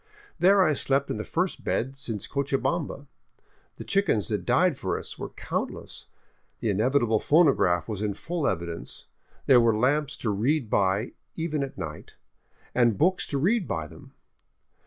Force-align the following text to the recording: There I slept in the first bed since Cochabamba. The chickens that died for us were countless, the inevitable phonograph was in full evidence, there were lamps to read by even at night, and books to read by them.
There 0.39 0.63
I 0.63 0.73
slept 0.73 1.11
in 1.11 1.17
the 1.17 1.23
first 1.23 1.63
bed 1.63 1.95
since 1.95 2.25
Cochabamba. 2.27 3.05
The 3.75 3.83
chickens 3.83 4.29
that 4.29 4.47
died 4.47 4.75
for 4.75 4.97
us 4.97 5.19
were 5.19 5.29
countless, 5.29 6.07
the 6.59 6.71
inevitable 6.71 7.19
phonograph 7.19 7.87
was 7.87 8.01
in 8.01 8.15
full 8.15 8.47
evidence, 8.47 9.05
there 9.45 9.61
were 9.61 9.77
lamps 9.77 10.17
to 10.17 10.31
read 10.31 10.71
by 10.71 11.11
even 11.35 11.61
at 11.61 11.77
night, 11.77 12.15
and 12.73 12.97
books 12.97 13.27
to 13.27 13.37
read 13.37 13.67
by 13.67 13.85
them. 13.85 14.13